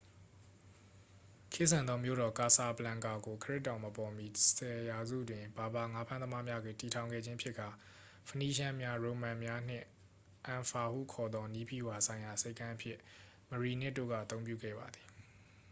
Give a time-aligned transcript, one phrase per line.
[1.53, 4.25] ခေတ်ဆန်သောမြို့တော် ကာဆာဘလန်ကာ ကို ခရစ်တော်မပေါ်မီ
[4.57, 7.67] 10 ရာစု တွင် ဘာဘာ ငါးဖမ်းသမားများက တည်ထောင်ခဲ့ခြင်းဖြစ်ကာ
[8.29, 9.85] ဖနီးရှန်းများ ရိုမန်များ နှင့်
[10.47, 12.97] အန်ဖာ ဟုခေါ်သော နည်းဗျူဟာဆိုင်ရာဆိပ်ကမ်းအဖြစ်
[13.49, 15.07] မရီနစ် တို့က အသုံးပြုခဲ့ပါသည်